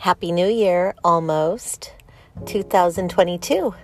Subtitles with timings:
[0.00, 1.92] Happy New Year, almost
[2.46, 3.74] 2022.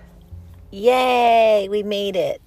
[0.71, 2.41] Yay, we made it.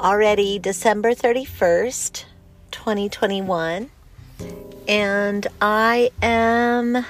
[0.00, 2.24] Already December 31st,
[2.70, 3.90] 2021.
[4.88, 7.04] And I am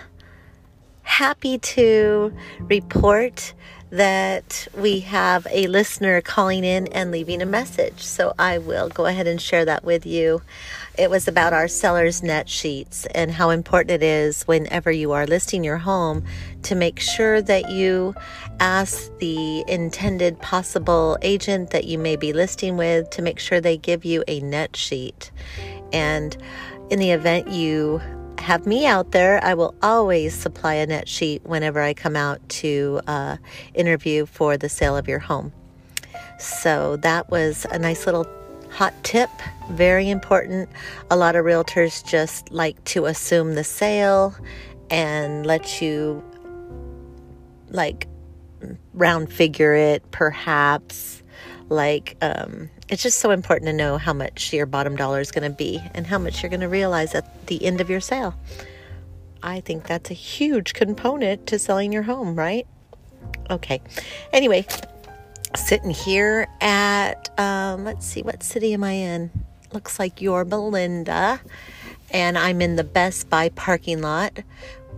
[1.02, 3.54] happy to report
[3.90, 8.02] that we have a listener calling in and leaving a message.
[8.02, 10.42] So I will go ahead and share that with you.
[10.96, 15.26] It was about our seller's net sheets and how important it is whenever you are
[15.26, 16.24] listing your home
[16.62, 18.14] to make sure that you
[18.60, 23.76] ask the intended possible agent that you may be listing with to make sure they
[23.76, 25.32] give you a net sheet.
[25.92, 26.36] And
[26.90, 28.00] in the event you
[28.38, 32.48] have me out there, I will always supply a net sheet whenever I come out
[32.60, 33.38] to uh,
[33.74, 35.52] interview for the sale of your home.
[36.38, 38.28] So that was a nice little
[38.74, 39.30] hot tip,
[39.70, 40.68] very important.
[41.08, 44.34] A lot of realtors just like to assume the sale
[44.90, 46.22] and let you
[47.68, 48.08] like
[48.92, 51.22] round figure it, perhaps.
[51.68, 55.48] Like, um, it's just so important to know how much your bottom dollar is going
[55.48, 58.34] to be and how much you're going to realize at the end of your sale.
[59.40, 62.66] I think that's a huge component to selling your home, right?
[63.50, 63.80] Okay.
[64.32, 64.66] Anyway,
[65.56, 69.30] sitting here at, um, let's see, what city am I in?
[69.72, 71.40] Looks like Yorba Linda.
[72.10, 74.40] And I'm in the Best Buy parking lot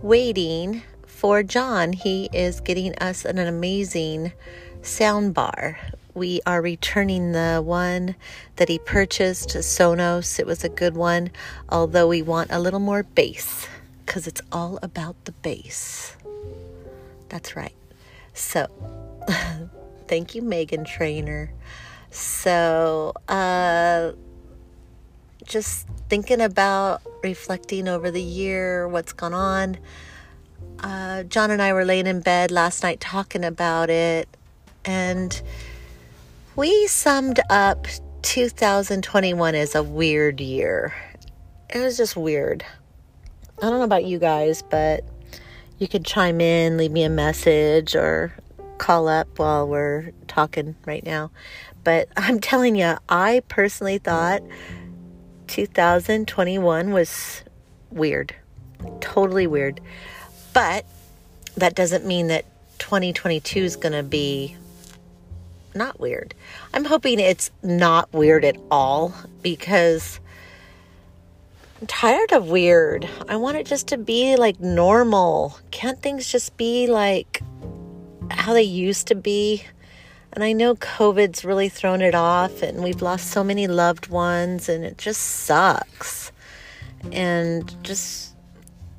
[0.01, 1.93] waiting for John.
[1.93, 4.33] He is getting us an amazing
[4.81, 5.77] sound bar
[6.17, 8.15] we are returning the one
[8.55, 10.39] that he purchased, Sonos.
[10.39, 11.29] It was a good one,
[11.69, 13.67] although we want a little more bass
[14.03, 16.17] because it's all about the bass.
[17.29, 17.75] That's right.
[18.33, 18.65] So,
[20.07, 21.51] thank you, Meghan Trainor.
[22.09, 24.13] So, uh,
[25.45, 29.77] just thinking about reflecting over the year, what's gone on.
[30.79, 34.27] Uh, John and I were laying in bed last night talking about it,
[34.85, 35.41] and
[36.55, 37.87] we summed up
[38.21, 40.93] 2021 as a weird year.
[41.73, 42.65] It was just weird.
[43.59, 45.03] I don't know about you guys, but
[45.79, 48.33] you could chime in, leave me a message, or
[48.77, 51.31] call up while we're talking right now.
[51.83, 54.41] But I'm telling you, I personally thought
[55.47, 57.43] 2021 was
[57.91, 58.35] weird.
[58.99, 59.81] Totally weird.
[60.53, 60.85] But
[61.55, 62.45] that doesn't mean that
[62.79, 64.55] 2022 is going to be
[65.73, 66.33] not weird.
[66.73, 70.19] I'm hoping it's not weird at all because
[71.79, 73.07] I'm tired of weird.
[73.29, 75.57] I want it just to be like normal.
[75.71, 77.41] Can't things just be like
[78.29, 79.63] how they used to be?
[80.33, 84.69] And I know COVID's really thrown it off, and we've lost so many loved ones,
[84.69, 86.31] and it just sucks.
[87.11, 88.35] And just,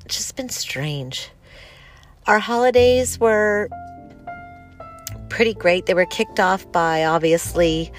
[0.07, 1.29] just been strange.
[2.27, 3.69] Our holidays were
[5.29, 5.85] pretty great.
[5.85, 7.91] They were kicked off by obviously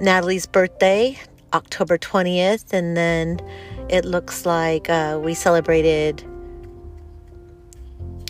[0.00, 1.18] Natalie's birthday,
[1.52, 3.40] October 20th, and then
[3.88, 6.24] it looks like uh, we celebrated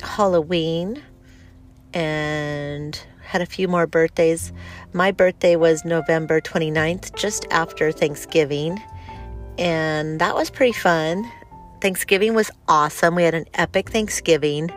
[0.02, 1.02] Halloween
[1.94, 4.52] and had a few more birthdays.
[4.92, 8.82] My birthday was November 29th, just after Thanksgiving,
[9.58, 11.30] and that was pretty fun.
[11.80, 13.14] Thanksgiving was awesome.
[13.14, 14.70] We had an epic Thanksgiving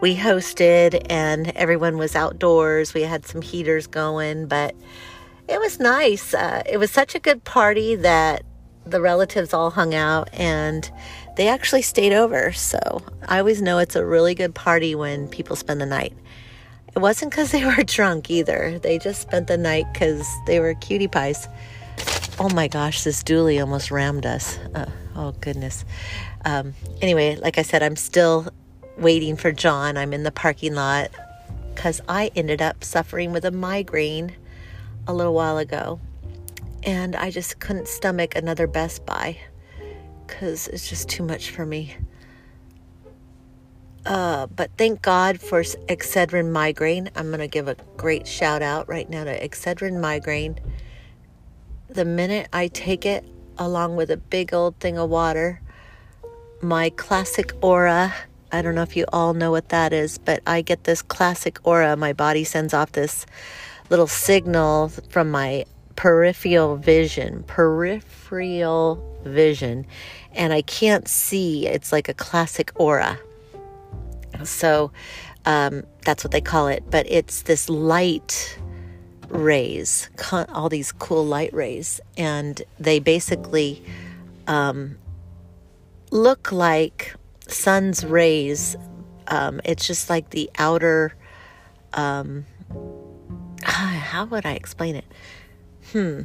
[0.00, 2.92] we hosted and everyone was outdoors.
[2.92, 4.74] We had some heaters going, but
[5.48, 6.34] it was nice.
[6.34, 8.42] Uh, it was such a good party that
[8.84, 10.90] the relatives all hung out and
[11.36, 12.52] they actually stayed over.
[12.52, 16.12] So I always know it's a really good party when people spend the night.
[16.96, 18.78] It wasn't because they were drunk either.
[18.78, 21.46] They just spent the night because they were cutie pies.
[22.38, 24.58] Oh my gosh, this dually almost rammed us.
[24.74, 25.84] Uh, oh goodness.
[26.44, 28.48] Um, anyway, like I said, I'm still
[28.96, 29.96] waiting for John.
[29.96, 31.10] I'm in the parking lot
[31.74, 34.34] because I ended up suffering with a migraine
[35.06, 36.00] a little while ago.
[36.82, 39.38] And I just couldn't stomach another Best Buy
[40.26, 41.94] because it's just too much for me.
[44.06, 47.10] Uh, but thank God for Excedrin migraine.
[47.16, 50.58] I'm going to give a great shout out right now to Excedrin migraine.
[51.88, 53.24] The minute I take it
[53.58, 55.60] along with a big old thing of water,
[56.62, 58.14] my classic aura
[58.52, 61.58] I don't know if you all know what that is, but I get this classic
[61.64, 61.96] aura.
[61.96, 63.26] My body sends off this
[63.90, 65.64] little signal from my
[65.96, 69.84] peripheral vision, peripheral vision,
[70.32, 71.66] and I can't see.
[71.66, 73.18] It's like a classic aura.
[74.44, 74.92] So
[75.44, 78.58] um, that's what they call it, but it's this light
[79.28, 80.08] rays,
[80.48, 83.82] all these cool light rays, and they basically
[84.46, 84.98] um,
[86.10, 87.14] look like
[87.48, 88.76] sun's rays,
[89.28, 91.14] Um, it's just like the outer.
[91.92, 92.46] Um,
[93.62, 95.04] how would I explain it?
[95.92, 96.22] Hmm.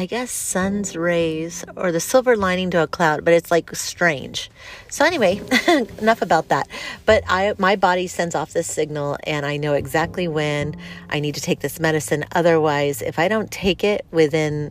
[0.00, 4.48] I guess sun's rays or the silver lining to a cloud, but it's like strange.
[4.88, 5.40] So anyway,
[5.98, 6.68] enough about that.
[7.04, 10.76] But I my body sends off this signal and I know exactly when
[11.10, 12.24] I need to take this medicine.
[12.30, 14.70] Otherwise, if I don't take it within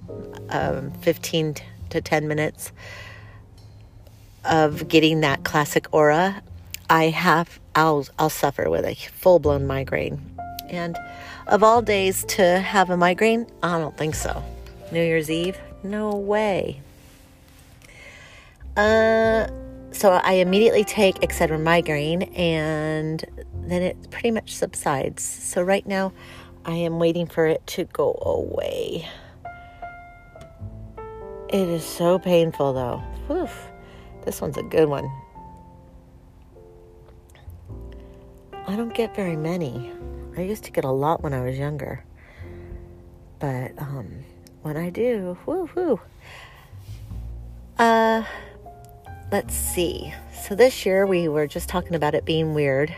[0.50, 1.56] um, 15
[1.90, 2.72] to 10 minutes
[4.46, 6.42] of getting that classic aura,
[6.90, 10.22] I have I'll I'll suffer with a full-blown migraine.
[10.70, 10.98] And
[11.48, 14.42] of all days to have a migraine, I don't think so.
[14.92, 15.60] New Year's Eve?
[15.84, 16.82] No way.
[18.76, 19.48] Uh,
[19.92, 25.24] so I immediately take Excedrin migraine and then it pretty much subsides.
[25.24, 26.14] So right now
[26.66, 29.08] I am waiting for it to go away.
[31.50, 33.04] It is so painful though.
[34.26, 35.10] This one's a good one.
[38.68, 39.92] I don't get very many.
[40.38, 42.04] I used to get a lot when I was younger.
[43.40, 44.24] But um
[44.68, 45.38] when I do.
[45.46, 46.00] Woo hoo.
[47.80, 48.24] Uh,
[49.32, 50.14] let's see.
[50.44, 52.94] So this year we were just talking about it being weird.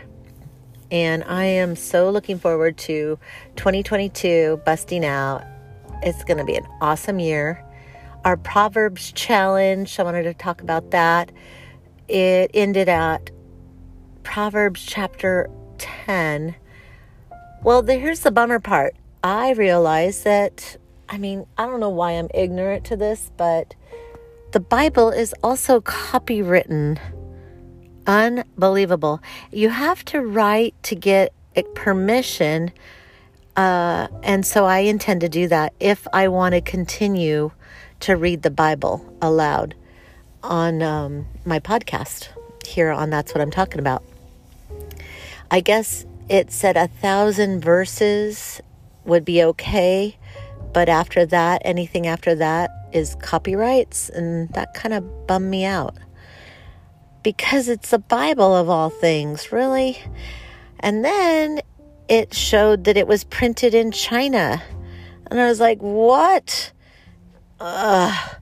[0.90, 3.18] And I am so looking forward to
[3.54, 5.44] 2022 busting out.
[6.02, 7.64] It's going to be an awesome year.
[8.24, 11.30] Our Proverbs challenge, I wanted to talk about that.
[12.08, 13.30] It ended at
[14.24, 16.56] Proverbs chapter 10.
[17.62, 18.96] Well, the, here's the bummer part.
[19.22, 20.76] I realized that
[21.10, 23.74] I mean, I don't know why I'm ignorant to this, but
[24.52, 27.00] the Bible is also copywritten.
[28.06, 29.20] Unbelievable.
[29.50, 31.32] You have to write to get
[31.74, 32.70] permission.
[33.56, 37.50] Uh, and so I intend to do that if I want to continue
[38.00, 39.74] to read the Bible aloud
[40.44, 42.28] on um, my podcast
[42.64, 44.04] here on That's What I'm Talking About.
[45.50, 48.60] I guess it said a thousand verses
[49.04, 50.16] would be okay
[50.72, 55.96] but after that, anything after that is copyrights, and that kind of bummed me out.
[57.22, 59.98] Because it's the Bible of all things, really.
[60.80, 61.60] And then
[62.08, 64.62] it showed that it was printed in China.
[65.30, 66.72] And I was like, what?
[67.60, 68.36] Ugh.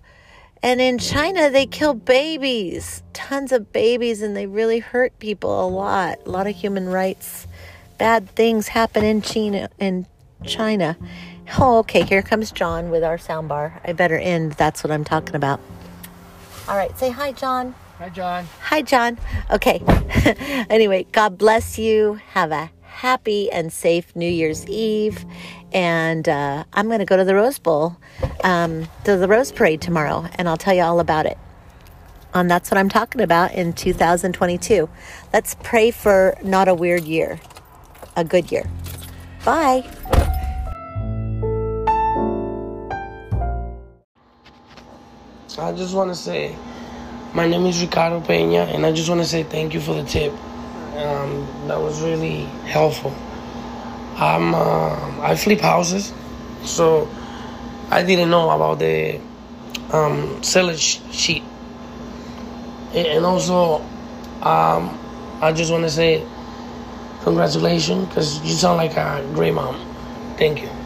[0.62, 5.68] And in China, they kill babies, tons of babies, and they really hurt people a
[5.68, 6.18] lot.
[6.26, 7.46] A lot of human rights,
[7.96, 9.68] bad things happen in China.
[9.78, 10.06] In
[10.44, 10.96] China,
[11.58, 12.02] Oh, okay.
[12.02, 13.80] Here comes John with our soundbar.
[13.84, 14.52] I better end.
[14.52, 15.60] That's what I'm talking about.
[16.68, 16.96] All right.
[16.98, 17.74] Say hi, John.
[17.98, 18.46] Hi, John.
[18.62, 19.18] Hi, John.
[19.50, 19.82] Okay.
[20.70, 22.20] anyway, God bless you.
[22.32, 25.24] Have a happy and safe New Year's Eve.
[25.72, 27.96] And uh, I'm going to go to the Rose Bowl,
[28.42, 31.38] um, to the Rose Parade tomorrow, and I'll tell you all about it.
[32.34, 34.88] And that's what I'm talking about in 2022.
[35.32, 37.40] Let's pray for not a weird year,
[38.16, 38.68] a good year.
[39.44, 39.84] Bye.
[45.58, 46.54] I just want to say,
[47.34, 50.04] my name is Ricardo Peña, and I just want to say thank you for the
[50.04, 50.32] tip.
[50.94, 53.12] Um, that was really helpful.
[54.16, 56.12] I'm uh, I flip houses,
[56.64, 57.08] so
[57.90, 59.20] I didn't know about the
[59.92, 61.42] um, seller sheet,
[62.94, 63.80] and also
[64.42, 64.96] um,
[65.40, 66.24] I just want to say
[67.22, 69.74] congratulations because you sound like a great mom.
[70.36, 70.77] Thank you.